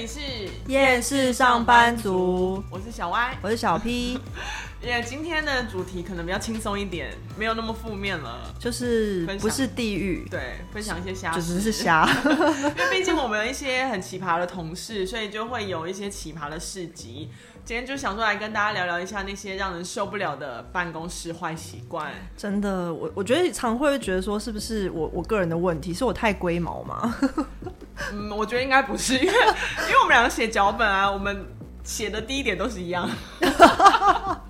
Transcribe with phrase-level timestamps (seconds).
[0.00, 0.18] 里是
[0.68, 4.18] 厌世上班族，我是小歪我是小 P。
[4.82, 12.08] 耶，今天的主题可能比较轻松一点，没有那么负面了，就是不是地狱，对，分享一些瞎事，就只是瞎。
[12.24, 17.30] 因为毕竟我们有一些很奇葩的同事，所以就会有一些奇葩的事迹。
[17.62, 22.10] 今天就想说来跟大家聊聊一下那些让人受不了的办公室坏习惯。
[22.34, 27.14] 真的，我我觉得常会觉得说，是不是我我个人的问题，是我太龟毛吗？
[28.12, 31.44] 嗯，我觉得应该不是，因为因为我们两个写脚本啊，我们
[31.84, 33.06] 写的第一点都是一样。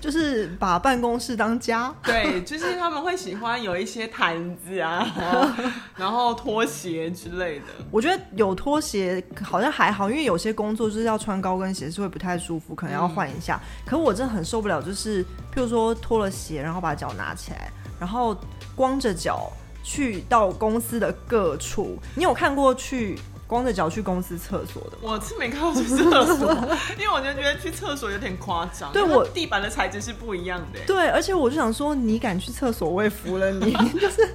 [0.00, 5.06] 就是把办公室当家， 对，就是他们会喜欢有一些毯子啊，
[5.96, 7.64] 然后，拖鞋之类的。
[7.90, 13.60] 我觉得有拖鞋好像还好，因为有些工作就是要穿高跟鞋是会不太舒服，可能要换一下。
[13.62, 18.36] 嗯、可我真的很受不了，就是譬如说脱了鞋，然后把脚拿起来，然后
[18.74, 19.50] 光着脚
[19.82, 21.98] 去到公司的各处。
[22.14, 23.18] 你有看过去？
[23.48, 25.96] 光着脚去公司厕所的，我是没看过去厕
[26.36, 26.52] 所，
[27.00, 28.92] 因为我就觉得去厕所有点夸张。
[28.92, 30.78] 对，我地板的材质是不一样的。
[30.86, 33.72] 对，而且我就想说，你敢去厕所，我也服了你。
[33.98, 34.28] 就是，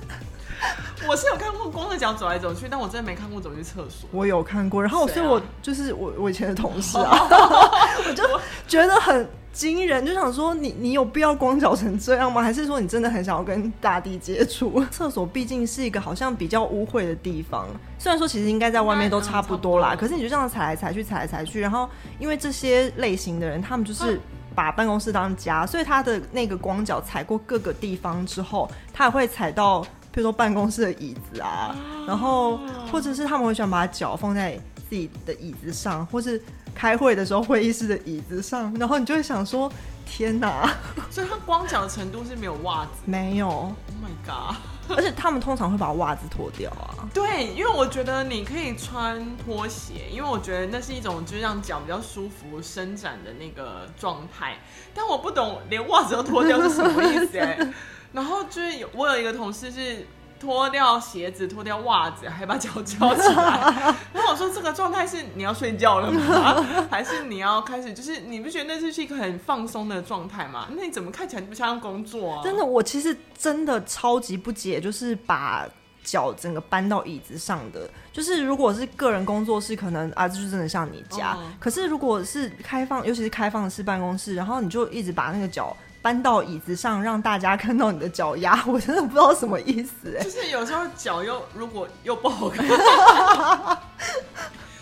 [1.07, 4.09] 我是有看过光着脚走来走去，但我真的没看过走去厕所。
[4.11, 7.27] 我有看过，然后所以我就是我我以前的同事啊，
[8.09, 8.27] 我就
[8.67, 9.29] 觉得很。
[9.53, 12.41] 惊人，就想说你你有必要光脚成这样吗？
[12.41, 14.83] 还是说你真的很想要跟大地接触？
[14.89, 17.67] 厕所毕竟是一个好像比较污秽的地方，
[17.99, 21.87] 虽然说其实应该在外面都差不多啦，可是你就这样踩来踩去，踩来踩去，然后
[22.17, 24.19] 因为这些类型的人，他们就是
[24.55, 29.81] 把办公室当家，所以他的那个光脚踩过各个地方之后，他也会踩到，
[30.11, 31.75] 比如说办公室的椅子啊，
[32.07, 32.59] 然后
[32.91, 34.59] 或者是他们会喜欢把脚放在
[34.89, 36.41] 自己的椅子上，或是。
[36.73, 39.71] 开会的时候，会议室的椅子上，然后你就会想说
[40.05, 40.69] ：“天哪！”
[41.09, 43.47] 所以他光脚的程度是没有袜子，没有。
[43.47, 44.55] Oh my god！
[44.97, 47.07] 而且他们通常会把袜子脱掉啊。
[47.13, 54.57] 对，因为我觉得你可以穿拖鞋，因为我觉得那是一种就是让脚比较舒服伸展的那个状态。
[54.93, 57.73] 但我不懂，连袜子都脱掉是什么意思欸？
[58.11, 60.05] 然后就是有我有一个同事是。
[60.43, 63.95] 脱掉鞋子，脱掉袜子，还把脚翘起来。
[64.11, 66.61] 然 后我说：“这个状态是你要睡觉了吗？
[66.91, 67.93] 还是你要开始？
[67.93, 70.67] 就是你不觉得那是一个很放松的状态吗？
[70.75, 75.65] 那你怎么看起来不像工作啊？”真的，我其实真的超级不解，就是把
[76.03, 77.89] 脚整个搬到椅子上的。
[78.11, 81.37] 就是如果是个人工作室，可能啊，就是真的像你家。
[81.39, 81.53] 嗯。
[81.57, 85.75] 可是如果是开放，尤其是开放式办公室，然后你就一直把那个脚。
[86.03, 90.23] 搬到椅子上，让大家看到你的脚丫， 我真的不知道什么意思哎。
[90.23, 92.67] 就是有时候脚又如果又不好看，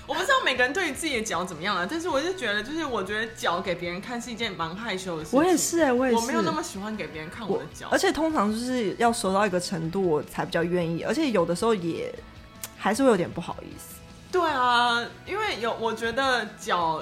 [0.07, 1.85] 我不知道每个人对于自己的脚怎么样啊。
[1.87, 5.39] 但是我就觉得，就是我觉得脚给别人看是一件蛮害羞的事情。
[5.39, 11.03] 我也是哎，我也是，我没有那么喜欢给别人看我的脚，而且通常就是要熟到一个程度，我才比较愿意。
[11.03, 12.11] 而且有的时候也
[12.77, 13.93] 还是会有点不好意思。
[14.31, 16.99] 对啊，因为有我觉得脚。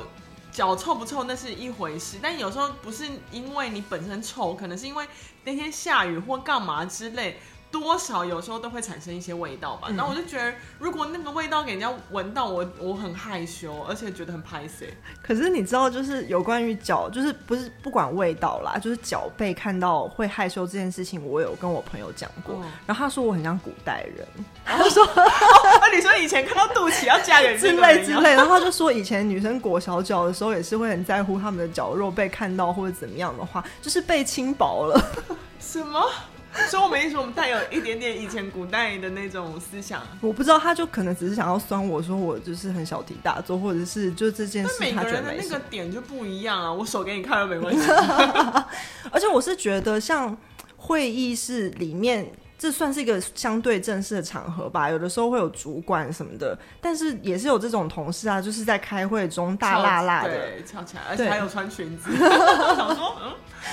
[0.51, 5.07] 脚臭不臭那是一回事，但有时候不是因为你本身臭，可能是因为
[5.43, 7.39] 那天下雨或干嘛之类。
[7.71, 14.85] 多少有时候都会产生一些味道吧，然后我就觉得，如果那个味道给人家闻到我，我我很害羞，而且觉得很拍死。
[15.21, 24.27] 可是你知道，就是有关于脚，就是不是不管味道啦，就是脚被看到会害羞这件事情，我有跟我朋友讲过，嗯、然后他说我很像古代人，
[24.65, 25.05] 他就说，
[25.93, 34.99] 你说以前看到肚脐要嫁给 之类之类，然后他就说以前女生裹小脚的时候也是会很在乎他们的脚肉被看到或者怎么样的话，就是被轻薄了，
[35.59, 36.03] 什么？
[36.69, 40.01] 所以我们意思，我们带有一点点以前古代的那种思想。
[40.21, 46.71] 我不知道，他就可能只是想要酸我说我就是很小题大做，或者是就这件事，他觉得每个人的那个点就不一样啊。
[46.71, 47.87] 我手给你看了没关系。
[49.11, 50.35] 而且我是觉得，像
[50.75, 52.31] 会议室里面。
[52.59, 60.61] 这算是一个相对正式的场合吧，有的时候会有主管什么的，但是也是有这种同事啊，就是在开会中大辣辣的。
[60.63, 63.31] 翘起来，而且还有穿裙子， 想说嗯，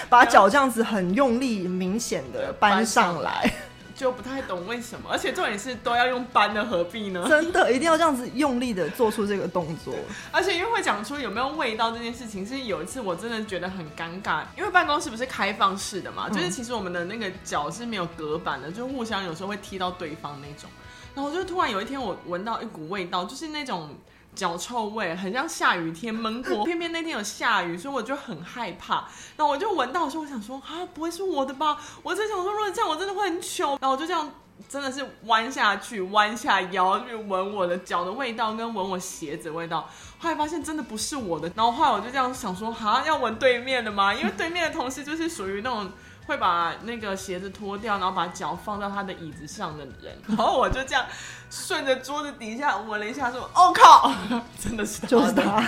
[0.09, 3.53] 把脚这样子很用力、明显的搬上来。
[3.97, 7.27] 就不太懂为什么，而且重点是都要用搬的，何必呢？
[7.27, 9.95] 真的一定要这样子用力的做出这个动作，
[10.31, 20.69] 而且因为会讲出有没有味道这件事情，是有一次我真的觉得很尴尬，因为办公室不是开放式的嘛，就是其实我们的那个脚是没有隔板的，就互相有时候会踢到对方那种，
[21.15, 23.97] 然后就突然有一天我闻到一股味道，就是那种。
[24.37, 29.09] 脚臭味很像下雨天闷锅，偏偏那天有下雨，所以我就很害怕。
[29.37, 31.79] 然后我就闻到的时候，我想说啊，不会是我的吧？
[32.03, 33.71] 我在想说，如果这样，我真的会很糗。
[33.81, 34.31] 然后我就这样，
[34.69, 39.89] 真的是弯下去，弯下腰去闻我的脚的味道，跟闻我鞋子味道。
[40.19, 41.51] 后来发现真的不是我的。
[41.57, 44.15] 然后后来我就这样想说，哈，要闻对面的吗？
[44.15, 45.91] 因为对面的同事就是属于那种。
[46.27, 51.07] 会把那个鞋子脱掉，然后把脚放到他的椅子上的人，然后我就这样
[51.51, 54.13] 顺着桌子底下闻了一下，说：“哦靠，
[54.63, 55.63] 真的是他就是他。”哦，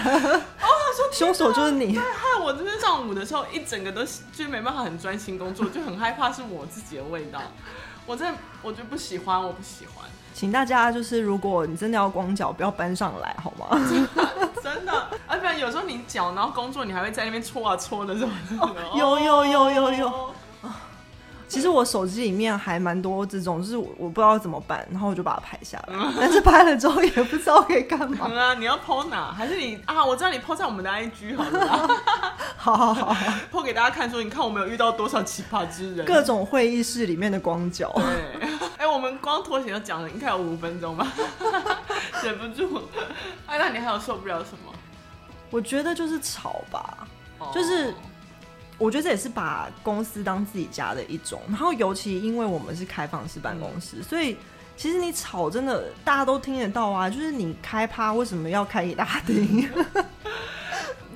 [0.97, 1.95] 说凶手就是你。
[1.95, 4.03] 对，害我就是上午的时候一整个都
[4.33, 7.41] 就没办法很专心工作，就很害怕是我自己的味道。
[8.07, 10.09] 我真的我就不喜欢，我不喜欢。
[10.33, 13.69] 请大家就是，如果你真的要光脚，不要搬上来，好吗？
[14.63, 18.33] 真的，而且有时候你脚，然后工作，你还会在那边搓啊搓的，是吗？
[18.95, 20.35] 有有有有有。
[21.49, 25.95] 其实我手机里面还蛮多这种，就是我不知道怎么办，然后我就把它拍下来。
[26.21, 28.27] 但是拍了之后也不知道可以干嘛。
[28.27, 29.33] 啊，你要 po 哪？
[29.33, 30.05] 还是你啊？
[30.05, 31.89] 我知道你 po 在我们的 IG 好了。
[32.57, 33.17] 好好好
[33.51, 36.05] ，po 给大家看，说你看我们有遇到多少奇葩之人。
[36.05, 37.91] 各种会议室里面的光脚。
[37.95, 38.49] 对。
[38.79, 41.07] 哎、欸，我们光拖鞋就讲了，应该有五分钟吧？
[42.23, 42.83] 忍不住。
[43.47, 44.73] 哎，那你还有受不了什么？
[45.51, 47.07] 我觉得就是吵吧，
[47.55, 47.95] 就是。
[48.79, 54.37] 我觉得这也是把公司当自己家的一种，然后尤其因为我们是开放式办公室，嗯、所以
[54.77, 57.11] 其实你吵真的大家都听得到啊。
[57.11, 59.69] 就是你开趴为什么要开一大厅？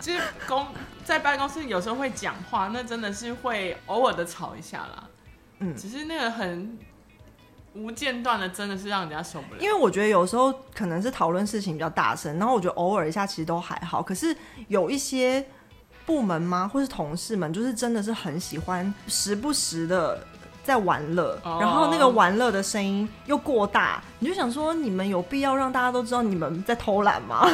[0.00, 0.67] 其 实公
[1.05, 5.05] 在办公室有时候会讲话，那真的是会偶尔的吵一下啦。
[5.61, 6.76] 嗯，只是那个很
[7.75, 9.61] 无间断的，真的是让人家受不了。
[9.61, 14.37] 因为我觉得有时候可能是讨论事情比较大声，然后我觉得偶尔一下其实都还好，可是
[14.67, 15.47] 有一些。
[16.04, 16.70] 部门吗？
[16.72, 20.25] 或是同事们，就是真的是很喜欢时不时的
[20.64, 21.60] 在玩乐，oh.
[21.60, 27.49] 然后那个玩乐的声音又过大，你就想说，你们有必要让大家都知道你们在偷懒吗？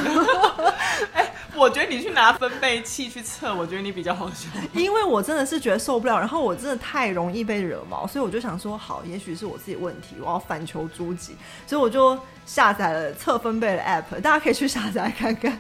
[1.14, 4.48] 欸， 我觉得你去拿分贝器去测，我觉得你比较好笑。
[4.74, 11.34] 因为我真的是觉得受不了，然后我真的太容易被惹毛，所以我就想说，好，也许是我自己问题，我要反求诸己，
[11.66, 15.58] 所以我就下载了测分贝的 app，大家可以去下载看看，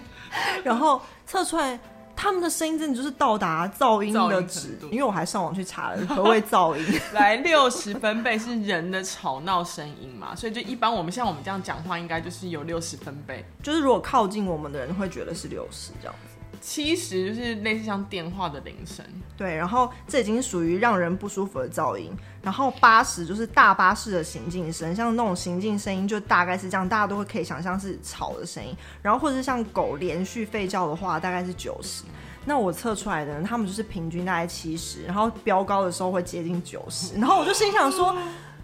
[0.62, 1.78] 然后测出来。
[2.20, 6.84] 他们的声音真的就是到达噪音的值，因为我还上网去查了何谓噪音。
[7.14, 13.44] 来，六十分贝是人的吵闹声音嘛，所以就一般我们像我们这样讲话，应该就是有六十分贝。
[13.62, 16.27] 就是如果靠近我们的人会觉得是六十这样子。
[16.60, 19.04] 七十就是类似像电话的铃声，
[19.36, 22.10] 对，然后这已经属于让人不舒服的噪音。
[22.42, 28.74] 然后八十就是大巴士的行进声，像那种行进声音就大概是这样，大家都会可以想象是吵的声音。
[29.02, 32.04] 然后或者是像狗连续吠叫的话，大概是九十。
[32.44, 37.14] 那我测出来的呢，他们就是平均大概七十，然后飙高的时候会接近九十。
[37.18, 38.16] 然后我就心想说。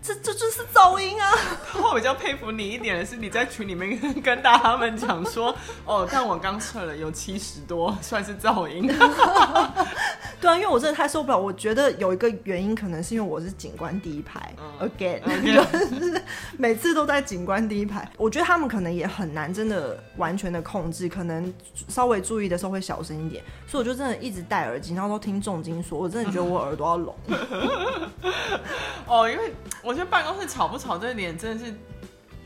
[0.07, 1.33] 这这就是噪音啊！
[1.83, 5.57] 我比较佩服你一点的是，你在群里面 跟大家们讲说，
[5.87, 8.87] 哦，但我刚测了有七十多，算是噪音。
[10.45, 11.39] 对啊，因为我真的太受不了。
[11.39, 16.23] 我觉得有一个原因，可能是因为我是警官第一排、嗯、 again，、嗯、就是
[16.59, 18.07] 每次都在警官第一排。
[18.19, 21.51] 我觉得他们可能也很难真的完全的控制，可能
[21.89, 23.43] 稍微注意的时候会小声一点。
[23.67, 25.99] 所以我就真的一直戴耳机，然后都听重金属。
[25.99, 27.15] 我真的觉得我耳朵要聋。
[29.09, 29.51] 哦，因为
[29.83, 29.95] 我。
[29.95, 31.73] 我觉得办公室吵不吵这一点真的是，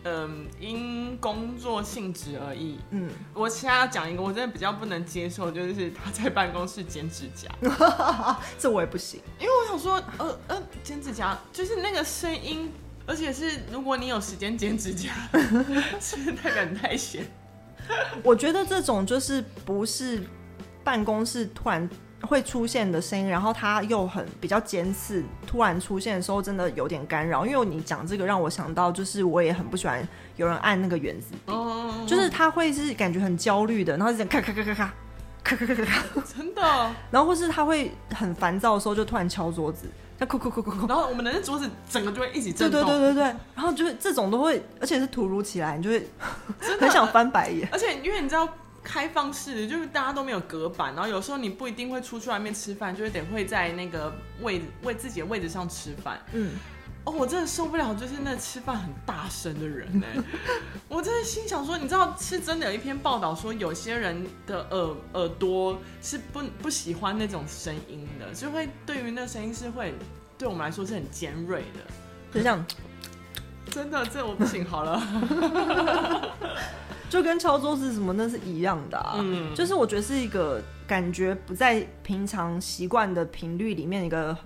[0.05, 2.79] 嗯，因工作性质而异。
[2.91, 7.51] 嗯，我现在要讲一个我真的比较不能接受，就是他在办公室剪指甲，
[8.59, 12.73] 这我也不行，因为我想说，呃呃，剪指甲就是那个声音，
[13.07, 15.13] 而且是如果你有时间剪指甲，
[16.01, 17.27] 是太敢太闲。
[18.23, 20.23] 我觉得这种就是不是
[20.85, 21.89] 办公室突然。
[22.23, 27.47] 会出现的声音，然后它又很比较尖刺，突然出现的时候真的有点干扰。
[27.47, 32.09] 因为你讲这个让我想到，就是我也很不喜欢有人按那个原子笔，oh.
[32.09, 34.93] 就是他会是感觉很焦虑的，然后就这样咔咔咔咔咔
[35.45, 36.63] 咔咔咔咔咔，真的。
[37.11, 39.87] 然后或是他会很烦躁的时候就突然敲桌子，
[40.19, 42.85] 他哭哭哭哭哭，然后我们的那桌子整个就会一起震动。
[42.85, 46.05] 对对对对对，然后就是这种都会，而且是突如其来，你就会
[46.81, 47.69] 很想翻白眼。
[47.71, 48.49] 而且因为你知道。
[48.83, 56.21] 开放式就是大家都没有隔板，然后有时候你不一定会出去外面吃饭，就是得会在那个位位自己的位置上吃饭。
[56.33, 56.53] 嗯，
[57.05, 60.07] 哦，我真的受不了，就是那吃饭很大声的人呢。
[60.89, 69.95] 我真的心想说，你知道，是真的有一篇报道说，有些人的耳耳朵是不不喜欢那种声音的，就会对于那声音是会
[70.39, 71.81] 对我们来说是很尖锐的，
[72.33, 72.65] 就像
[73.71, 74.99] 真的，这我不行，好了。
[77.09, 84.37] 就跟敲桌子什么那是一样的啊，嗯，就是我觉得是一个感觉不在平常习惯的频率里面一个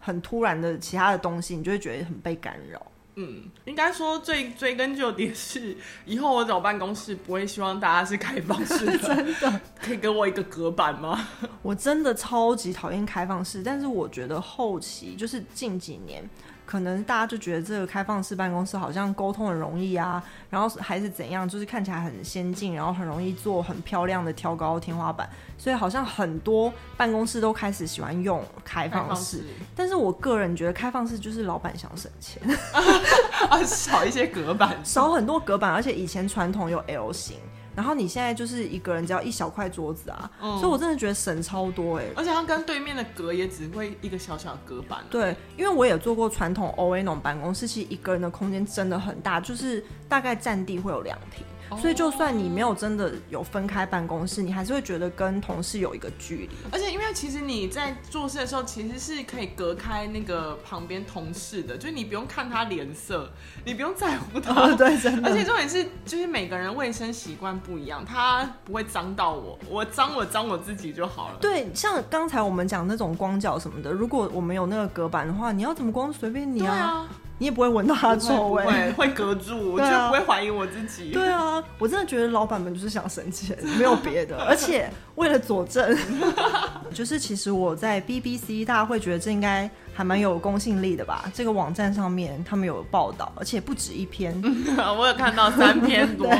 [0.00, 2.80] 很突然的其他的东西，你就会觉得很被干扰。
[3.16, 5.76] 嗯，应该说最追根究底是，
[6.06, 11.28] 以后我找办公室不会希望大家是开放式的， 真的可以给我一个隔板吗？
[11.60, 16.26] 我真的超级讨厌开放式，但是我觉得后期就是近几年。
[16.64, 25.28] 可能大家就觉得这个开放式办公室好像沟通很容易啊，然后还是怎样，就是看起来很先进，然后很容易做很漂亮的挑高天花板，
[25.58, 29.38] 所以好像很多办公室都开始喜欢用开放式。
[29.38, 32.42] 放但是我个人觉得开放式就是老板想省钱
[33.50, 37.36] 啊，少一些隔板，少很多隔板，而且以前传统有 L 型。
[37.74, 42.12] 然后你现在就是一个人，只要一小块桌子啊，嗯、所以我真的觉得省超多哎、欸。
[42.16, 45.00] 而且它跟对面的隔也只会一个小小的隔板。
[45.10, 51.44] 对，因为我也做过传统 OA 那种办公室，其实一个人的空间真的很大，就是大概占地会有两坪。
[51.80, 56.50] 所以就算你没有真的有分开办公室，你还是会觉得跟同事有一个距离。
[56.70, 63.30] 而且因为其实你在做事的时候，其实是可以隔开那个旁边同事的，就是你不用看他脸色，
[63.64, 64.52] 你不用在乎他。
[64.62, 65.28] 哦、对，真的。
[65.28, 71.38] 而且重点是，就是每个人卫生习惯不一样，他不会脏到我，我脏我脏我自己就好了。
[71.40, 77.08] 对，像刚才我们讲那种光脚什么的，如果我们有那个隔板的话，你要怎么光随便你啊。
[77.42, 81.10] 你也不会闻到它的臭味，会会隔住，我就不会怀疑我自己。
[81.10, 84.38] 对啊，我真的觉得老板们就是想省钱，没有别的。
[84.46, 85.98] 而且为了佐证，
[86.94, 91.28] 就是其实我在 BBC，大家会觉得这应该还蛮有公信力的吧？
[91.34, 94.40] 这个网站上面他们有报道，而且不止一篇，
[94.96, 96.30] 我有看到三篇多，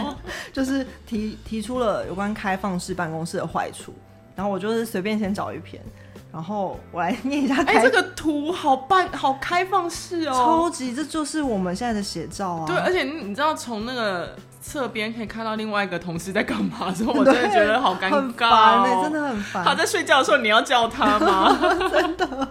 [0.53, 3.93] 就是提提出了有关开放式办公室的坏处。
[4.37, 5.83] 然后我就是随便先找一篇。
[6.33, 7.63] 然后我来念一下。
[7.65, 12.67] 哎、欸，这个图好办，好开放式哦，超级，这就是我们现在的写照啊。
[12.67, 19.65] 对，而且你知道从那个侧边可以看到另外一个同事在干嘛的时候， 我真的觉得好尴尬、哦，很烦、欸，真的很烦。
[19.65, 21.59] 他在睡觉的时候，你要叫他吗？
[21.93, 22.49] 真的。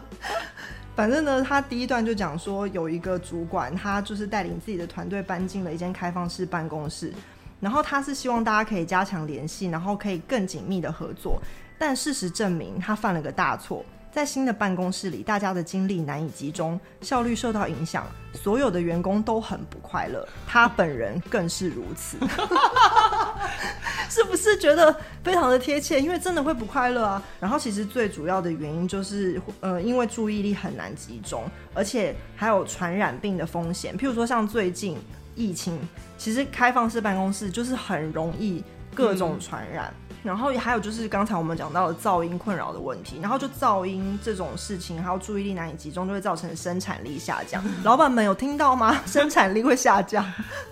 [0.94, 7.12] 反正呢，他第一段就讲说，有一个主管，他就是带领自己的团队搬进了一间开放式办公室，
[7.60, 11.42] 然后他是希望大家可以加强联系，然后可以更紧密的合作。
[11.82, 13.84] 但事实证明，他犯了个大错。
[14.12, 22.20] 在新的办公室里，大家的精力难以集中，效率受到影响，所有的员工都很不快乐，他本人更是如此。
[24.12, 26.00] 是不是觉得非常的贴切？
[26.00, 27.24] 因为真的会不快乐啊。
[27.40, 33.98] 然后，其实最主要的原因就是，呃，因为注意力很难集中，而且还有传染病的风险。
[33.98, 35.00] 譬如说，像最近
[35.34, 35.80] 疫情，
[36.16, 39.92] 其实开放式办公室就是很容易各种传染。
[40.10, 47.63] 嗯然后还有就是刚才我们讲到的噪音困扰的问题，然后就噪音这种事情，还有注意力难以集中，就会造成生产力下降。
[47.84, 49.01] 老板们有听到吗？
[49.06, 50.25] 生产力会下降，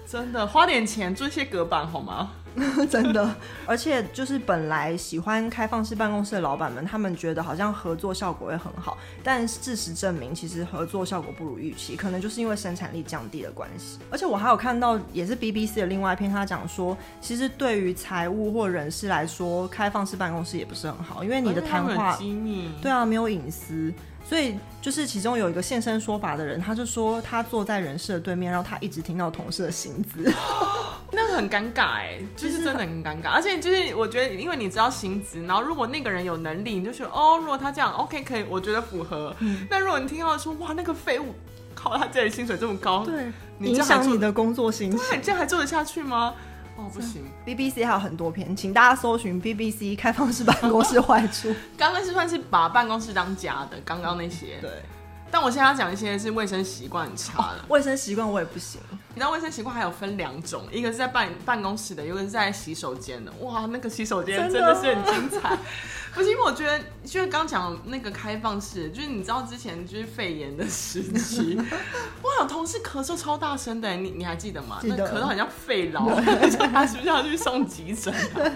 [0.08, 2.32] 真的花点钱做一些隔板好吗？
[2.90, 14.00] 真的，而且就是本来喜欢开放式办公室的老板们，他们觉得好像合作效果会很好，但事实证明，其实合作效果不如预期，可能就是因为生产力降低的关系。
[14.10, 23.94] 而且我还有看到，也是 BBC 的另外一篇，他讲说，其实对于财务或人事来说，开放式办公室也不是很好，因为你的谈话机密，对啊，没有隐私。
[24.30, 30.32] 所以就是其中有一个现身说法的人，他就说他坐在人事的对面，然后他一直听到同事的薪资，
[31.12, 33.30] 那个很尴尬哎，就是真的很尴尬。
[33.30, 39.36] 而且就是我觉得，因为你知道薪资，然后如果那个人有能力，你就说哦，如果他这样 OK 可以，我觉得符合。
[39.40, 41.34] 嗯、但如果你听到说哇，那个废物，
[41.74, 43.32] 靠他这里薪水这么高，对，
[43.62, 46.36] 影响你的工作心情，对，这样还做得下去吗？
[46.80, 51.54] 哦，不行，BBC 还有很多篇，请大家搜寻 BBC 开放式办公室坏处。
[51.78, 54.58] 刚刚是算是把办公室当家的，刚刚那些。
[54.62, 54.72] 对，
[55.30, 57.66] 但我现在要讲一些是卫生习惯很差的。
[57.68, 58.80] 卫生习惯我也不行。
[59.10, 63.32] 你知道卫生习惯还有分两种，一个是在办办公室的，一个是在洗手间的。
[63.42, 65.58] 哇，那个洗手间真的是很精彩。
[66.12, 74.80] 不是因为我觉得，就是刚讲那个开放式，就是你知道之前就是肺炎的时期，哇，有同事咳嗽超大声的，你你还记得吗？
[74.84, 76.10] 那咳到好像肺痨，
[76.72, 78.52] 他是不是要去送急诊啊？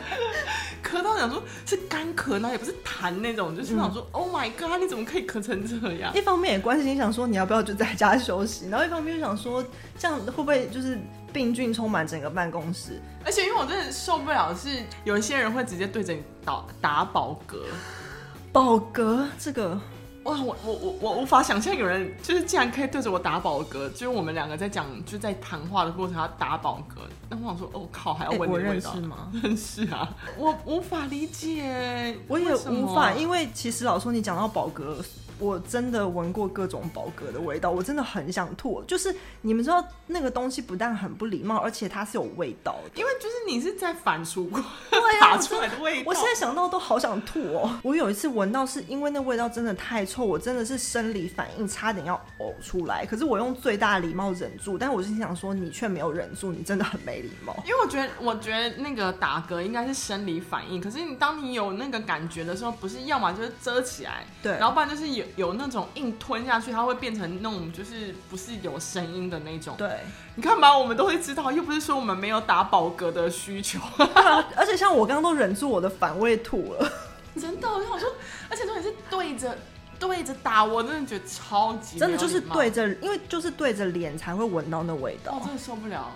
[0.83, 6.13] 咳到想说，是干咳呢，也不是痰那种，就是想说、嗯、，Oh my god，你怎么可以咳成这样？
[6.15, 9.63] 一方面也关心想说，你要不要就在家休息，然后一方面又想说，
[9.97, 10.99] 这样会不会就是。
[11.33, 14.69] 病菌充满整个办公室，而且因为我真的受不了，是
[15.03, 17.57] 有一些人会直接对着你打打饱嗝，
[18.51, 19.81] 饱嗝这个，
[20.23, 26.99] 哇，我我我我无法想象有人就是竟然可以对着我打饱嗝，就是我们两个在讲就在谈话的过程他打饱嗝，
[27.29, 29.31] 那我想说，哦靠，还要闻你味道、欸、我认识吗？
[29.43, 35.03] 认识啊，我无法理解，我也无法，因为其实老说你讲到饱嗝。
[35.43, 38.81] 我真的闻过各种宝格的味道，我真的很想吐。
[38.83, 44.63] 就是你们知道那个东西不但很不礼貌，而且它是有味道的，因为就是你是在反刍过
[45.19, 46.03] 打出来的味道。
[46.05, 47.77] 我现在想到都好想吐哦。
[47.83, 53.05] 我有一次闻到，是因为那味道真的太臭，我真的是生理反应，差点要呕出来。
[53.05, 57.53] 可是我用最大的礼貌忍住，但我是想说，你却没有忍住，你真的很没礼貌。
[57.65, 65.25] 因为我觉得，我觉得那个打嗝应该是生理反应，可是你当你有那个感觉的时候，不是要么就是遮起来，对，然后不然就是有。
[65.35, 69.75] 有那种硬吞下去，它会变成那种就是不是有声音的那种。
[69.77, 69.99] 对，
[70.35, 73.79] 你看吧，我们都会知道，又不是说我们没有打饱嗝的需求。
[74.55, 76.91] 而且像我刚刚都忍住我的反胃吐了，
[77.39, 78.09] 真的，我想说，
[78.49, 79.57] 而且重点是对着
[79.99, 86.11] 对着打，我真的觉得超级真的就是对着，因为就是对着脸才会闻到那味道，我、哦、真的受不了。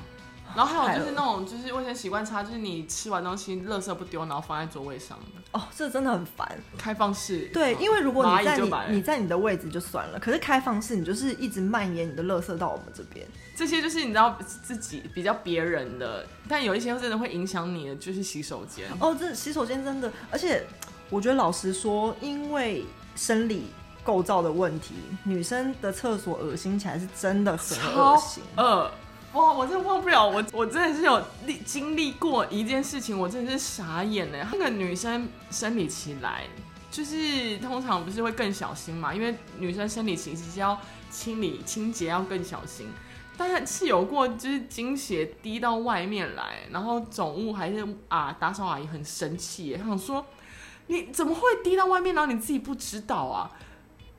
[0.58, 5.16] 然后还有就是那种就是卫生习惯差，就是你吃完东西垃圾不丢，然后放在座位上
[5.52, 6.58] 哦，这真的很烦。
[6.80, 13.24] 开放式对，因为如果你在你你在你的位置就算了，可是开放式你就是一直蔓延你的垃圾到我们这边。
[13.56, 18.88] 这些就是你知道自己比较别人的，但有一些真的会影响你的，就是洗手间。
[19.00, 20.66] 哦，这洗手间真的，而且
[21.12, 22.84] 我觉得老实说，因为
[23.16, 23.68] 生理
[24.04, 28.42] 构造的问题，女生的厕所恶心起来是真的很恶心。
[28.56, 28.90] 呃。
[29.38, 34.50] 哇，我真的忘不了，我我真的是有历经历过一件事情，我真的是傻眼呢。
[34.52, 36.46] 那个女生生理期来，
[36.90, 40.76] 就是通常不是会更小心嘛，因为女生生理期其实要
[41.12, 42.88] 清理清洁要更小心。
[43.38, 50.26] 但是是有过就是精血滴到外面来，然后总务还是啊打扫阿姨很生气，她想说
[50.88, 53.52] 你怎么会滴到外面，然后你自己不知道啊？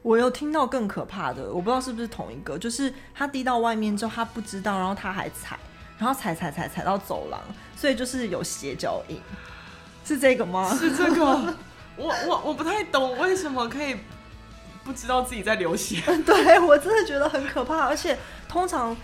[0.08, 5.58] 我有听到更可怕的，我不知道是不是同一个，就是他滴到外面之后，他不知道，然后他还踩，
[5.98, 7.38] 然后踩踩踩踩到走廊，
[7.76, 9.20] 所以就是有斜脚印，
[10.06, 10.74] 是这个吗？
[10.74, 11.54] 是这个，
[11.96, 13.96] 我我我不太懂为什么可以
[14.82, 18.16] 不知道自己在流血， 对，我真的觉得很可怕，而且
[18.48, 18.96] 通常。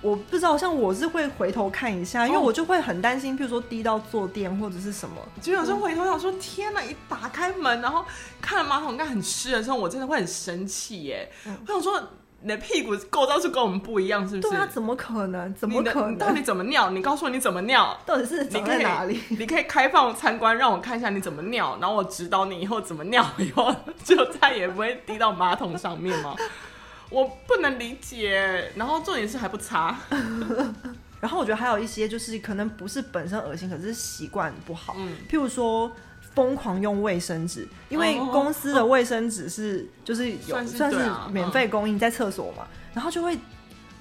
[0.00, 6.82] 我不知道，像我是会回头看一下，因为我就会很担心，譬如说滴到坐垫或者是什么，就有时候回头想说，天哪！
[6.82, 8.04] 一打开门，然后
[8.40, 11.28] 看马桶盖很湿的时候，我真的会很生气耶。
[11.46, 12.00] 嗯、我想说，
[12.40, 14.48] 你的屁股构造是跟我们不一样，是不是？
[14.50, 15.52] 对啊，怎么可能？
[15.54, 16.16] 怎么可能？
[16.16, 16.88] 到底怎么尿？
[16.90, 17.98] 你告诉我你怎么尿？
[18.06, 19.20] 到底是你在哪里？
[19.30, 23.74] 你可以开放参观，让我看一下你怎么尿，然后我指导你以后怎么尿，以后
[24.04, 26.36] 就再也不会滴到马桶上面吗？
[27.10, 29.96] 我不能理解，然后重点是还不擦，
[31.20, 35.90] 然后我觉得还有一些就是可能不是本身恶心，可是习惯不好，嗯，譬如说
[36.34, 40.98] 疯狂用卫生纸，因为公司的卫生纸是就是有算是，算是
[41.32, 43.38] 免费供应在厕所嘛，然后就会。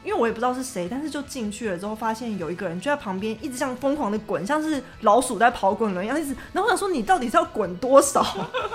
[0.08, 6.34] 因为我也不知道是谁，但是就进去了之后，发现有一个人就在旁边一直像疯狂的滚，像是老鼠在跑滚轮一样，一直。
[6.54, 8.26] 然后我想说，你到底是要滚多少？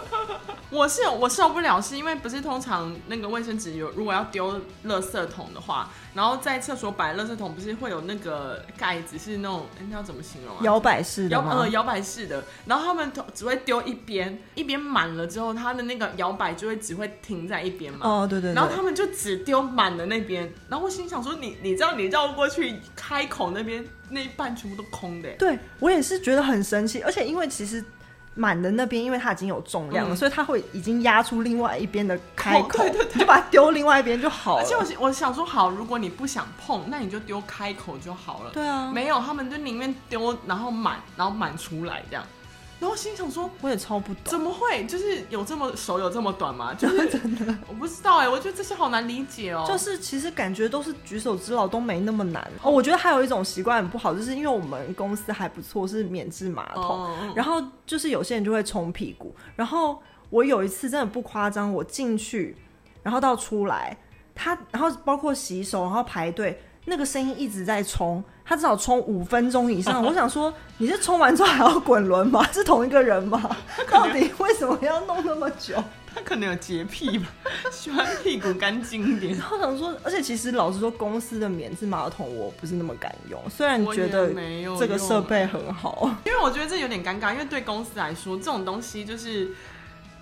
[0.69, 5.89] 我是我受不了，是因为不是通常那个卫生纸有，如果要丢垃圾桶的话。
[6.15, 10.61] 然后在厕所摆垃圾桶不是会有那个盖子，是那种那要怎么形容啊？
[10.63, 18.01] 摇摆式的摇呃摇摆式的，然后他们只会丢一边，一边满了之后，它的那个摇摆就会只会停在一边嘛。
[18.07, 18.55] 哦，对对对。
[18.55, 25.31] 然后他们就只丢满了那边，然后我心想说你，你你知道你绕过去开口那边那一半全部都空的。
[25.39, 27.83] 对，我也是觉得很神奇，而且因为其实。
[28.35, 34.63] 满的那边，因为它已经有重量了，嗯、所以它会已经压出另外一边的开口，哦、对对对，你就把它丢另外一边就好了。
[34.63, 38.51] 而且我我想说，好，如果你不想碰，那你就丢开口就好了。
[38.51, 42.25] 对啊，没有，他们就宁愿丢，然后满，然后满出来这样。
[42.83, 44.85] 然后心想说，我也超不懂，怎么会？
[44.87, 46.75] 就是有这么手有这么短吗？
[46.75, 49.65] 就 是真的，我不知道哎、欸，我觉得这些好难理解哦。
[49.69, 52.69] 就是其实感觉都是举手之劳，都没那么难哦。
[52.69, 59.33] 我觉得还有一种习惯很不好，就是因为我们公司还不错，是免治马桶，哦、然后就是有些人就会冲屁股。
[59.55, 62.57] 然后我有一次真的不夸张，我进去，
[63.05, 63.97] 然后到出来，
[64.35, 66.61] 他然后包括洗手，然后排队。
[66.85, 70.03] 那个声音一直在冲，他至少冲五分钟以上。
[70.07, 72.45] 我想说，你是冲完之后还要滚轮吗？
[72.53, 73.57] 是同一个人吗？
[73.91, 75.83] 到底为什么要弄那么久？
[76.15, 77.27] 他可能有洁癖吧，
[77.73, 79.35] 喜欢屁股干净一点。
[79.35, 84.31] 然后想说，而且其实老实说，公司的免治马桶我不是那么敢用，虽然觉得
[84.79, 89.53] 这个设备很好，因为我觉得这有点尴尬，因为对公司来说，这种东西就是，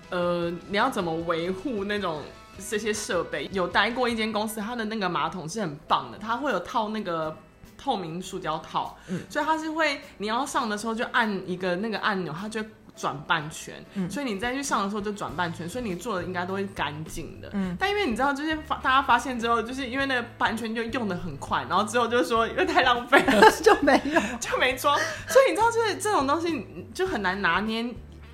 [0.09, 2.21] 呃，你要怎么维护那种。
[2.69, 7.35] 这些设备有待过一间公司，它的那个马桶是很棒的，它会有套那个
[7.81, 12.61] 透明塑胶套，嗯，所以它是会你要上的时候就按一个那个按钮，它就
[12.95, 17.75] 转半圈，嗯，所以你再去上的时候就转半圈，所以你做的应该都会干净的，嗯。
[17.79, 24.21] 但因为你知道，就是发大家发现之后，就是因为那个半圈就用的很快，然后之后就说因为太浪费了， 就没有。
[24.39, 24.95] 就没装，
[25.27, 27.83] 所以你知道，就是这种东西就很难拿捏。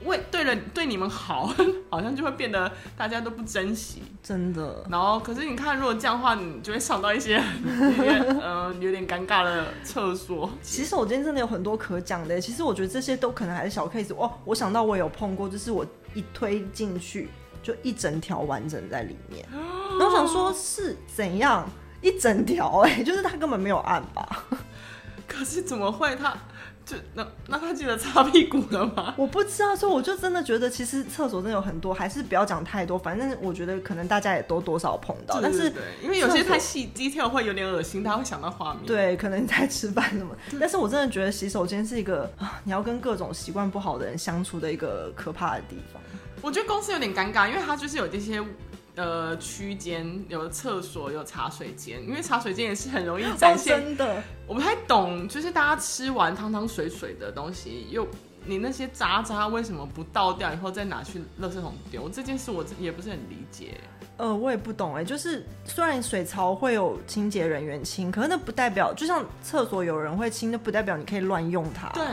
[0.08, 1.54] 为对了，对你们好，
[1.90, 4.84] 好像就会变得大家都不珍惜，真的。
[4.90, 7.36] 然后，可是你看，如果这样的话，你就会上到一些
[7.98, 10.50] 有点呃有点尴尬的厕所。
[10.62, 12.40] 其实我今天真的有很多可讲的。
[12.40, 14.16] 其实我觉得这些都可能还是小 case。
[14.16, 17.30] 哦，我想到我有碰过，就是我一推进去
[17.62, 19.46] 就一整条完整在里面。
[19.52, 21.70] 然后我想说 是怎样
[22.02, 22.80] 一整条？
[22.86, 24.44] 哎，就是他根本没有按吧？
[25.28, 26.34] 可是怎么会他？
[26.88, 29.14] 就那那他记得擦屁股了吗？
[29.20, 32.98] 我不知道，所以我就真的觉得，其实厕所真的有很多，还是不要讲太多。
[32.98, 38.86] 反正我觉得可能大家也都多少碰到，对对对，但是因为有些太细 detail 会有点恶心，他会想到画面。
[38.86, 40.34] 对，可能你在吃饭什么。
[40.58, 46.02] 但是我真的觉得洗手间是一个啊，你要跟各种习惯不好的人相处的一个可怕的地方。
[46.42, 48.42] 我觉得公司有点尴尬，因为他就是有这些。
[48.98, 53.80] 呃，区间有厕所，有茶水间，因为茶水间也是很容易展现。
[53.80, 58.08] 真的，我不太懂，就是大家吃完汤汤水水的东西，又
[58.44, 62.10] 你那些渣渣为什么不倒掉以后再拿去垃圾桶丢？
[62.10, 63.76] 这件事我也不是很理解。
[64.18, 71.90] 呃，我也不懂哎，就是虽然水槽会有清洁人员清，可是那不代表，就像厕所有人会清，那不代表你可以乱用它。
[71.90, 72.04] 对。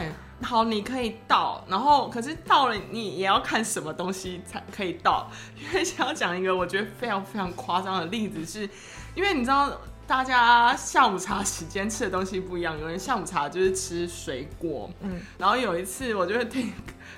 [0.42, 5.30] 好，你可以倒，然后可是到了你也要看什么东西才可以倒。
[5.56, 8.70] 因为想要讲一个我觉得非常非常夸张的例子是，是
[9.14, 16.70] 因为你知道大家下午茶时间吃的东西不一样，有人下午茶就是吃水果，嗯，然后有一次我就会听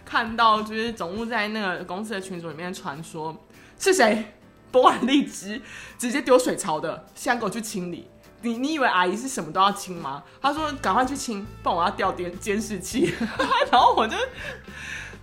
[0.05, 3.37] 看到就是总务在那个公司的群组里面传说
[3.79, 4.24] 是谁
[4.70, 5.61] 剥完荔枝
[5.98, 8.09] 直接丢水槽的，现在给我去清理。
[8.47, 10.23] 你你以为阿姨是什么都要清吗？
[10.41, 13.13] 他说赶快去清，不然我要掉监监视器。
[13.73, 14.17] 然后我就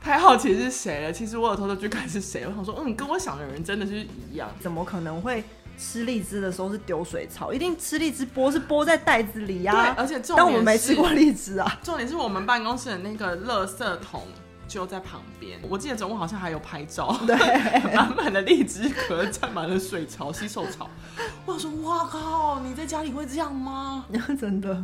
[0.02, 1.14] 太好奇是谁了。
[1.14, 2.46] 其实我有偷偷去看是谁。
[2.46, 4.50] 我想说，嗯，跟我想的人真的是一样。
[4.60, 5.42] 怎么可能会
[5.78, 7.54] 吃荔枝的时候是丢水草？
[7.54, 9.94] 一定吃荔枝剥是剥在袋子里呀、啊。
[9.94, 11.80] 对，而且重点，但我们没吃过荔枝啊。
[11.82, 14.28] 重点是我们办公室的那个垃圾桶。
[14.74, 17.36] 就在旁边，我记得总共好像还有拍照， 对，
[17.94, 20.90] 满满的荔枝壳占满了水槽、洗手槽。
[21.46, 24.06] 我说：“哇靠，你在家里会这样吗？”
[24.40, 24.84] 真的，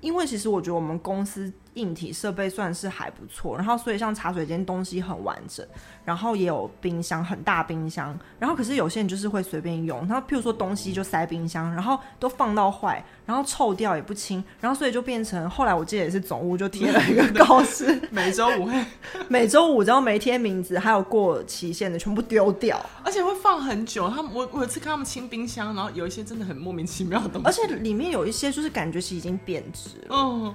[0.00, 1.52] 因为其实我觉得我们公司。
[1.74, 5.66] 硬体设备算是还不错，然后所以像茶水间东西很完整，
[6.04, 18.84] 然后也有冰箱，很大冰箱，然后可是有些人就是会随便用，他譬如说东西就塞冰箱，然后都放到坏，然后臭掉也不清，然后所以就变成后来我记得也是总务就贴了一个 告示， 每周五会，
[19.28, 24.08] 每周五只要没贴名字还有过期限的全部丢掉，而且会放很久。
[24.08, 30.54] 他们我我有次看他们清冰箱，然后有一些真的很莫名其妙的东西，而且里面有一些就是感觉是已经变质了，嗯。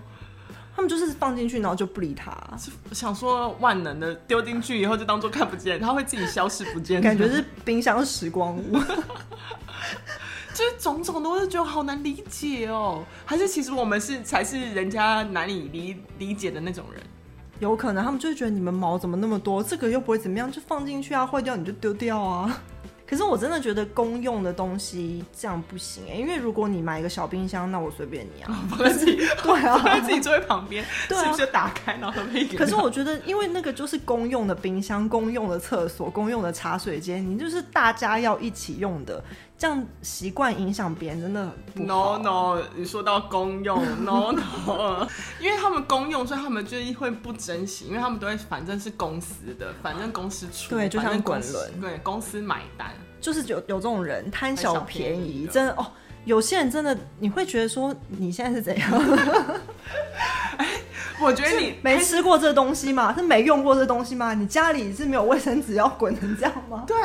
[0.79, 2.33] 他们就是放进去，然后就不理他。
[2.93, 7.01] 想说万能的丢进去以后就当做看不见，它会自己消失不见。
[7.01, 8.79] 感觉是冰箱时光屋，
[10.55, 13.03] 就是种种都是觉得好难理解哦。
[13.25, 17.03] 还是其实我们是才是人家难以理理解的那种人？
[17.59, 22.61] 有可能他们就会觉得你们毛怎么那么多，这个又不会怎么样，就放进去啊，坏掉你就丢掉啊。
[23.09, 32.59] 可是我真的觉得公用的东西这样不行哎、欸，因为如果你买一个小冰箱，那我随便你啊，放在自己 对啊，放在自己座位旁边， 对啊，是不是就打开然后喝杯饮料？
[32.59, 39.23] 可是我觉得，因为那个就是公用的冰箱、公用的厕所、公用的茶水间，你就是大家要一起用的，
[39.59, 42.17] 这样习惯影响别人真的不好。
[42.17, 45.05] No No，你说到公用， No No，
[45.39, 52.89] 因为他们公用，所以他们就会不珍惜，因为他们都会反正是公司的，反正公司出，对，就像滚轮，对，公司买单。
[53.19, 55.85] 就是有有这种人贪小便宜，便宜真的哦。
[56.25, 58.91] 有些人真的，你会觉得说你现在是怎样？
[60.57, 60.67] 哎，
[61.21, 63.13] 我觉得你没吃过这东西吗？
[63.17, 64.33] 是没用过这东西吗？
[64.33, 66.83] 你家里是没有卫生纸要滚成这样吗？
[66.85, 66.95] 对，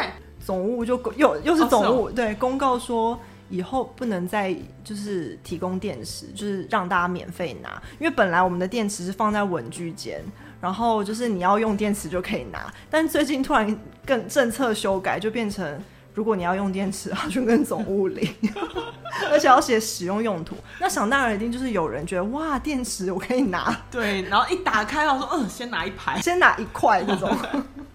[0.45, 4.55] 总务就又又是总务，对，公告说以后不能再
[4.85, 10.23] 就是提供电池，就是让大家免费拿，因为本来我们的电池是放在文具间。
[10.61, 15.83] 然后就是你要用电池就可以拿，但最近突然更政策修改，就变成。
[16.15, 18.33] 如果你要用电池，就跟总务领，
[19.33, 20.55] 而且要写使用用途。
[20.79, 23.77] 那想当然一定就是有人觉得哇，电池我可以拿。
[23.91, 27.29] 对，然后一打开，我说嗯，先拿一排，先拿一块这种。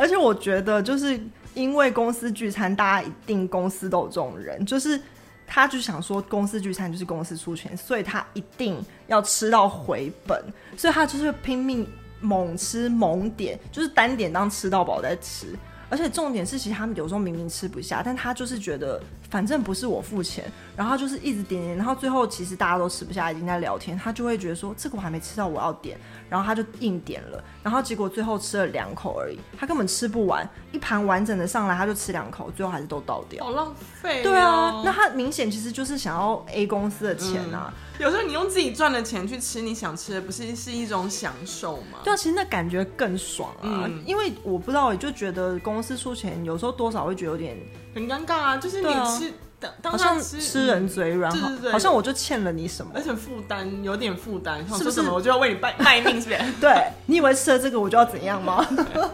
[0.00, 1.20] 而且我觉得，就是
[1.52, 4.98] 因为公司聚餐，大家一定公司都有这种人，就是
[5.46, 10.42] 他就想说公司聚餐就是公司出钱，所以他一定要吃到回本，
[10.74, 11.86] 所以他就是拼命
[12.20, 15.54] 猛吃猛点，就是单点当吃到饱再吃。
[15.90, 20.44] 而且重点是，其实他们有时候明明吃不下，但他就是觉得反正不是我付钱，
[20.76, 25.96] 然后就是一直点点，然后最后其实大家都吃不下，已经在聊天，他就会觉得说这个我还没吃到，我要点，
[26.28, 34.22] 然后他就硬点了，然后结果最后吃了两口而已，他根本吃不完，一盘完整的上来他就吃两口，最后还是都倒掉，好浪费。
[34.22, 37.72] 对啊，那他明显其实就是想要 A 公司的钱啊。
[37.72, 41.98] 嗯有时候你用自己赚的钱去吃你想吃的，不是是一种享受吗？
[42.02, 43.84] 对啊，其实那感觉更爽啊！
[43.84, 47.58] 嗯、因为我不知道，我就觉得公司出钱，有时候多少会觉得有点
[47.94, 48.56] 很尴尬啊。
[48.56, 55.02] 就是你吃，啊、当当吃好像吃人嘴软，对对对，好像我就欠了你什么，而且负担有点负担，是不是？
[55.02, 56.52] 我就要为你卖卖命，是不是？
[56.60, 58.66] 对，你以为吃了这个我就要怎样吗？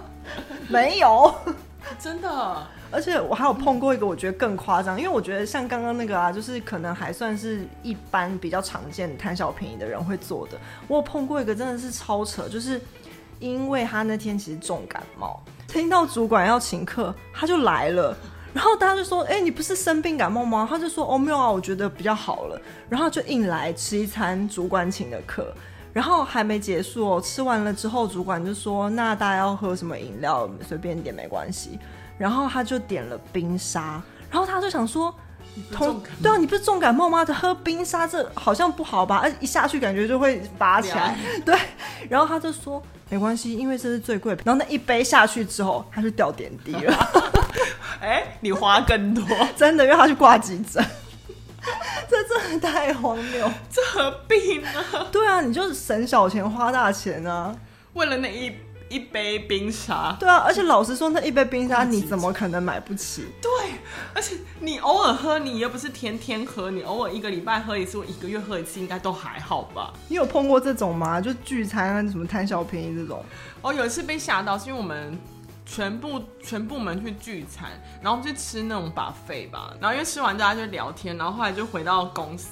[0.68, 1.34] 没有，
[1.98, 2.66] 真的。
[2.92, 10.56] 而且我还有碰过一个，我觉得更夸张，因为我觉得像刚刚那个啊，就是可能还算是一般比较常见贪小便宜的人会做的。
[10.86, 12.80] 我有碰过一个真的是超扯，就是
[13.40, 18.16] 因为他那天其实重感冒，听到主管要请客，他就来了。
[18.56, 25.54] 然后大家就说：“哎、欸，你不是生病感冒吗？”他就说：“哦，没有啊，我觉得比较好了。”然后就硬来吃一餐主管请的客。
[25.92, 30.48] 然后还没结束哦，吃完了之后，主管就说：“那大家要喝什么饮料？
[30.66, 31.78] 随便点没关系。”
[32.16, 34.02] 然后他就点了冰沙。
[34.30, 35.14] 然后他就想说
[35.70, 37.26] ：“同对啊，你不是重感冒吗？
[37.26, 39.20] 喝冰沙这好像不好吧？
[39.22, 41.14] 而一下去感觉就会发起来。”
[41.44, 41.54] 对。
[42.08, 47.32] 然后他就说：“没关系，因为这是最贵。”然后那一杯下去之后，他就掉点滴了。
[48.00, 49.24] 哎，你花更多，
[49.56, 50.84] 真的，因为他去挂急诊，
[52.08, 54.70] 这真的太荒谬，这何必呢？
[55.10, 57.54] 对啊，你就是省小钱花大钱啊，
[57.94, 58.52] 为了那一
[58.88, 60.16] 一杯冰沙。
[60.20, 63.26] 对啊，而且老实说，那一杯冰沙你怎么可能买不起？
[63.42, 63.50] 对，
[64.14, 69.92] 而且你偶尔喝，你又不是天天喝，你偶尔一个礼拜喝一次，我一个月喝一次，应该都还好吧？
[70.08, 71.20] 你有碰过这种吗？
[71.20, 73.24] 就聚餐啊，什么贪小便宜这种？
[73.62, 75.18] 哦，有一次被吓到，是因为我们。
[75.66, 82.48] 全部全部门去聚餐，然后去吃那种 buffet 吧，然后因为吃完大家就聊天，然后后来就回到公司，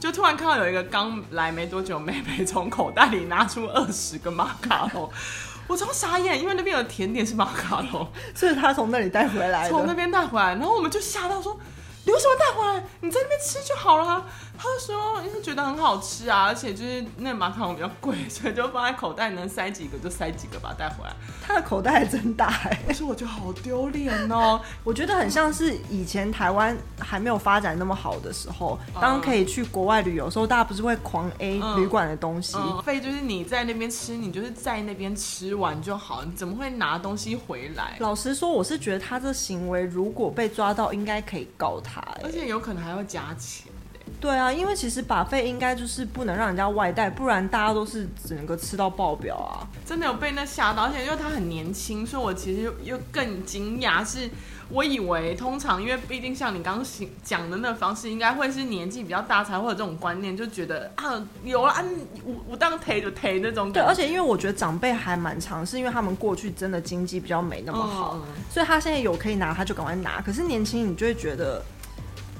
[0.00, 5.08] 就突然看到有一个刚来没多久妹妹从口袋里拿出二十个马卡龙，
[5.68, 11.56] 我超傻眼，因为那边有甜点是马卡龙，所以他从那里带回来，从那边带回来，然后我们就吓到说。
[12.04, 12.84] 你为什么带回来？
[13.00, 14.24] 你在那边吃就好了啊。
[14.56, 21.12] 他就说，因为觉得很好吃啊，而且就是那马卡龙比较贵，所以就放在口袋，能塞几个就塞几个，把它带回来。
[21.44, 24.60] 他的口袋还真大哎，可是我觉得好丢脸哦。
[24.84, 32.56] 我觉得很像是以前台湾还没有发展那么好的时候，当可以去国外旅游的时候，大家不是会狂 A 旅馆的东西？
[32.84, 37.96] 费、嗯嗯、就是你在那边吃，你就是在那边吃完就好，你怎么会拿东西回来？
[37.98, 41.93] 老实说，我是觉得他这行为如果被抓到，应该可以告他。
[42.22, 43.72] 而且有可能还要加钱。
[44.20, 49.66] 对啊，因为其实 buffet 应该就是不能让人家外带，不然大家都是整个吃到爆表啊！
[49.84, 54.30] 真的有被那吓到，而且因为他很年轻，所以我其实又又更惊讶，是
[54.70, 56.86] 我以为通常因为毕竟像你刚刚
[57.22, 61.82] 讲的那个方式，应该会是年纪比较大才会有这种观念，就觉得啊有啊，
[62.24, 63.72] 我我当赔就赔那种。
[63.72, 70.20] 对，而且因为我觉得长辈还蛮长，是因为他们过去真的经济比较没那么好，嗯、所以他现在有可以拿，他就赶快拿。
[70.20, 71.62] 可是年轻你就会觉得。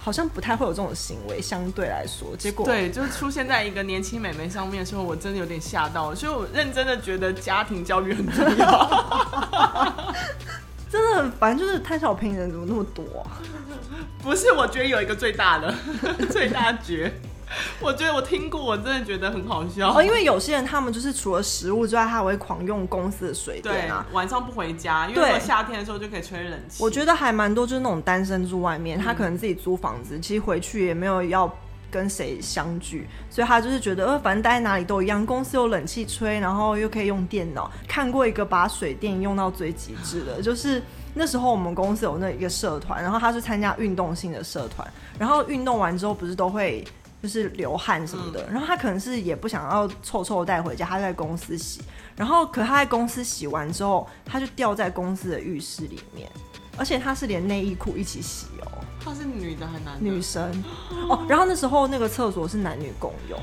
[0.04, 10.04] 好像不太会有这种行为，相对来说，结果对，就出现在一个年轻美眉上面的时候，我真的有点吓到了，所以我认真的觉得家庭教育很重要，
[10.92, 13.40] 真的反正，就是贪小便宜人怎么那么多啊？
[14.22, 15.74] 不是，我觉得有一个最大的
[16.30, 17.10] 最大绝。
[17.80, 20.02] 我觉得我听过，我真的觉得很好笑哦。
[20.02, 24.06] 因为有些人他们就是除了食物之外，他还会狂用公司的水电啊。
[24.12, 26.82] 晚上不回家，因为夏天的时候就可以吹冷气。
[26.82, 31.52] 我觉得还蛮多，就是那种单身住外面，他可能自己租房子，其实回去也没有要
[31.90, 37.70] 跟谁相聚，所以他就是觉得，呃，反正待在哪里都一样，公司有冷气吹，然后又可以用电脑。
[37.86, 40.82] 看过一个把水电用到最极致的，就是
[41.14, 44.86] 那时候我们公司有那一个社团，然后他是参加运动性的社团，
[45.18, 46.84] 然后运动完之后不是都会。
[47.24, 51.80] 就是流汗什么的，然后他可能是也不想要臭臭带回家，他在公司洗，
[52.14, 56.30] 然后可他在公司洗完之后，他就掉在公司的浴室里面，
[56.76, 58.84] 而且他是连内衣裤一起洗哦。
[59.02, 60.00] 他是女的还是男的？
[60.02, 60.62] 女生
[61.08, 61.24] 哦。
[61.26, 63.40] 然后那时候那个厕所是男女共用，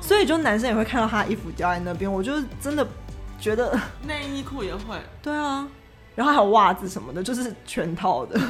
[0.00, 2.86] 所以就男生也会看到他衣服掉在那边，我就真的
[3.40, 4.96] 觉得 内衣裤也会。
[5.20, 5.66] 对啊，
[6.14, 8.40] 然后还有袜子什么的，就是全套的。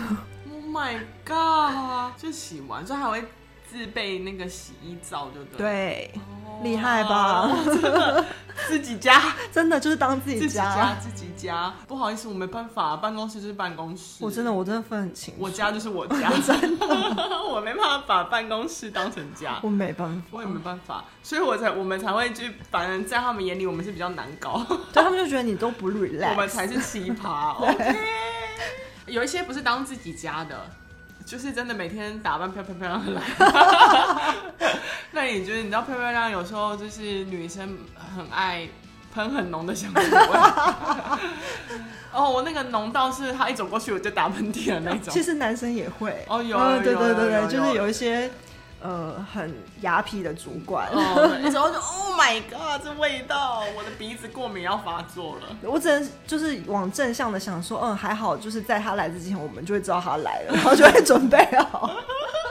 [0.52, 2.20] Oh my god！
[2.20, 3.24] 就洗完之后还会。
[3.74, 6.14] 自备那个洗衣皂就对，对，
[6.62, 7.50] 厉害吧？
[8.68, 9.20] 自己家。
[9.50, 11.74] 真的就是当自己家，自己家。
[11.88, 14.24] 不好意思，我没办法，办公室就是办公室。
[14.24, 16.86] 我真的，我真的分很清楚，我家就是我家， 真的，
[17.50, 27.56] 我没办法把办公室当成家，我没办法，我也没办法，所以我才我们才会去，反正在他们眼里，我们是比较难搞，对，他们就觉得你都不 relax， 我们才是奇葩。
[27.56, 27.96] OK，
[29.06, 30.64] 有一些不是当自己家的。
[31.24, 33.22] 就是真的每天打扮漂漂亮亮的来，
[35.12, 37.78] 那你觉得你知道漂漂亮亮有时候就是女生
[38.16, 38.68] 很爱
[39.14, 40.18] 喷很浓的香水味。
[42.12, 45.12] 哦，我那个浓到是她一走过去我就打喷嚏的那种。
[45.12, 46.24] 其实男生也会。
[46.28, 48.30] 哦，有，有，对对对对，就是有一些。
[48.84, 55.56] 呃，很雅痞的主管，那时候就 Oh my God，这味道，我的鼻子过敏要发作了。
[55.62, 61.96] 我只能就是往正向的想说，嗯，还好，就是在他来之前，我们就会知道他来了， 然后就会准备好。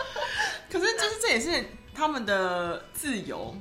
[0.71, 3.55] 可是，就是这也是他们的自由，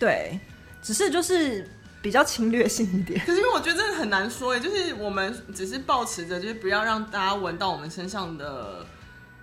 [0.00, 0.40] 对，
[0.82, 3.20] 只是就是比较侵略性一点。
[3.20, 8.86] 可是因为我觉得真的很难说，哎，就是我们只是保持着，就是不要让大家闻到我们身上的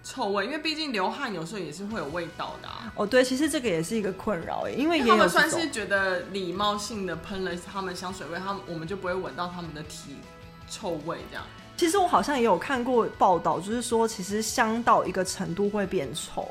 [0.04, 2.92] 臭味，因为毕竟流汗有时候也是会有味道的啊。
[2.96, 10.16] 哦，对，其实这个也是一个困扰，哎，因为他们算是觉得礼貌性的喷了他们香水味，他们我们就不会闻到他们的体
[10.70, 11.44] 臭味这样。
[11.78, 16.48] 其实我好像也有看过报道，就是说其实香到一个程度会变臭，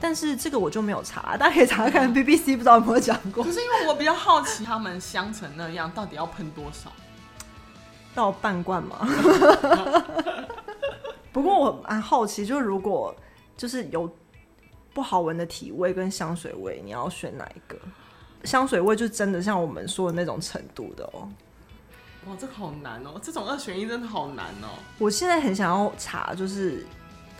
[0.00, 3.44] 但是这个我就没有查，大家可以查看 BBC，不知道有没有讲过。
[3.44, 6.90] 可是因为我比较好奇，他们香成那样，到底要喷多少？
[8.14, 8.98] 到半罐吗？
[11.32, 13.14] 不过我蛮好奇，就是如果
[13.56, 14.10] 就是有
[14.92, 17.78] 不好闻的体味跟香水味，你要选哪一个？
[18.44, 21.28] 香水味就真的像我们说的那种程度的哦。
[22.26, 23.18] 哇，这个好难哦！
[23.22, 24.78] 这种二选一真的好难哦。
[24.98, 26.86] 我现在很想要查，就是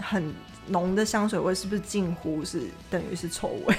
[0.01, 0.33] 很
[0.67, 3.77] 浓的香水味是不是近乎是等于是臭味？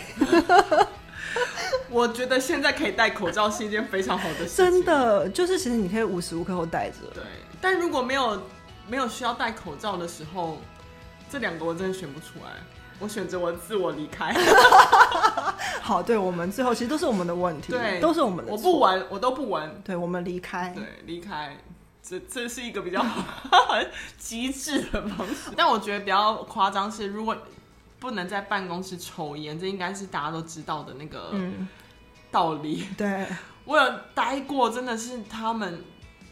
[1.89, 4.65] 我觉得现在可以戴口罩是一件非常好的事情。
[4.65, 6.97] 真的，就是其实你可以无时无刻都戴着。
[7.13, 7.23] 对，
[7.61, 8.41] 但如果没有
[8.87, 10.59] 没有需要戴口罩的时候，
[11.29, 12.51] 这两个我真的选不出来。
[12.99, 14.33] 我选择我自我离开。
[15.81, 18.51] 好，对，我们最后其实都是我们的问题，对，都是我们的。
[18.51, 19.81] 我不玩，我都不玩。
[19.83, 20.69] 对，我们离开。
[20.69, 21.57] 对，离开。
[22.01, 23.03] 这这是一个比较
[24.17, 25.51] 机智的方式。
[25.57, 27.35] 但我觉得比较夸张是，如果
[27.99, 31.33] 不能在办公室抽烟，这应该是大家都知道的那个
[32.29, 32.87] 道理。
[32.89, 33.27] 嗯、对，
[33.65, 35.83] 我有待过，真的是他们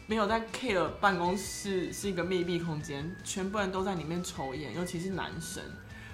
[0.06, 5.62] 没有在 care 办公室是一个密闭空间，全部人都在里面抽烟，尤其是男生。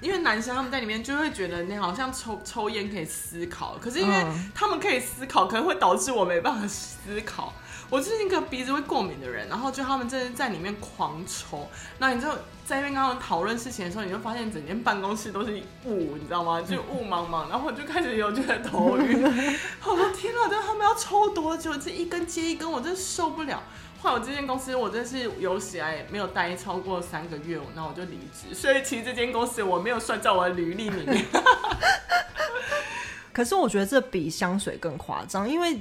[0.01, 7.53] 因为男生他们在里面就会觉得你好像抽抽烟可以思考，可是因为他们可以思考，可能会导致我没办法思考。
[7.91, 12.29] 我就是一个鼻子会过敏的人，然后就他们真的在里面狂抽，那你就
[12.63, 15.53] 在那边跟他们讨论事情的时候，你就发现整间办公室都是
[15.87, 16.61] 雾，你知道吗？
[16.69, 19.25] 就雾茫茫，然后我就开始有觉得头晕。
[19.87, 21.75] 我说天哪，这他们要抽多久？
[21.79, 23.63] 这一根接一根，我真的受不了。
[24.01, 28.55] 后来我这间公司，我真是有史以来没有待超过三个月，那我就离职。
[28.55, 31.25] 所以其实这间公司我没有算在我的履历里面。
[33.33, 35.81] 可是我觉得这比香水更夸张，因为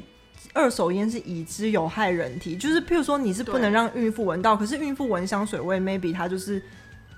[0.53, 6.62] 二手烟是已知有害人体，就是譬如说你是不能让孕妇闻到，可是孕妇闻香水味，maybe 她就是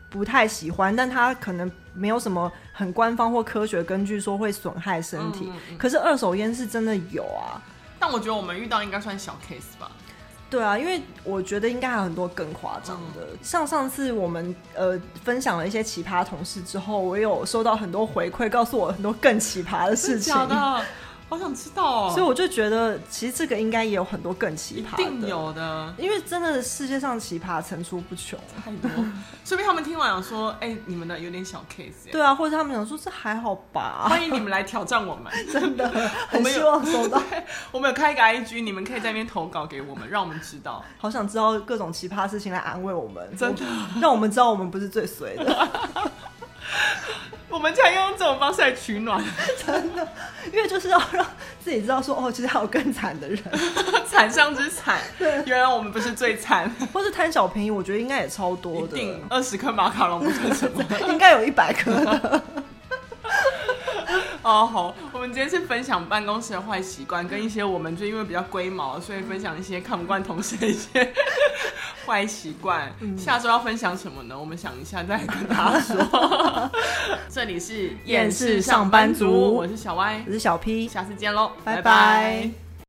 [0.10, 5.46] 不太喜欢，但她可能没有什么很官方或科学根据说会损害身体。
[5.46, 5.78] 嗯嗯嗯。
[5.78, 7.62] 可是二手烟是真的有啊，
[7.98, 9.90] 但我觉得我们遇到应该算小 case 吧。
[10.50, 13.22] 对啊，因为我觉得应该还有很多更夸张的。
[13.32, 20.34] 嗯、像上次我们呃分享了一些奇葩同事之后，我有收到很多回馈，告诉我很多更奇葩的事情。
[21.30, 28.90] 好想知道哦，所以我就觉得，其实这个应该也有很多更奇葩的，一定有的，因为真的世界上奇葩层出不穷，太多。
[29.46, 32.12] 说不定他们听完想说，哎、欸，你们的有点小 case。
[32.12, 34.08] 对啊，或者他们想说这还好吧。
[34.10, 35.88] 欢迎你们来挑战我们， 真的，
[36.30, 37.22] 很希望收到。
[37.72, 40.84] 我们有开一个 IG，你们可以在那边投稿给我们，让我们知道。
[40.98, 43.64] 好想知道各种奇葩事情来安慰我们，真的，
[44.02, 45.70] 让我们知道我们不是最衰的。
[47.50, 49.24] 我们才用这种方式来取暖，
[49.66, 50.08] 真的，
[50.54, 51.26] 因为就是要让
[51.64, 53.40] 自己知道说，哦，其实还有更惨的人，
[54.08, 55.00] 惨上之惨。
[55.18, 58.98] 对，原来我们不是最惨，或是贪小便宜，我觉得应该也超多的。
[59.30, 62.44] 二十颗马卡龙不算什么，应该有一百颗的。
[64.44, 71.14] 哦，好，我们今天是分享办公室的坏习惯，跟一些我们就因为比较龟毛，所以分享一些看不惯同事的一些
[72.08, 72.92] 坏习惯。
[73.02, 74.40] 嗯、下周要分享什么呢？
[74.40, 76.72] 我们想一下再跟大家说。
[77.30, 81.52] 这里是厌世上班族，我是小歪，我是小 P，下次见喽。
[81.64, 82.69] 拜拜。